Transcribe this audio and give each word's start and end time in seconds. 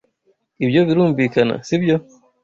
Ibyo 0.63 0.81
birumvikana, 0.87 1.55
sibyo? 1.67 1.95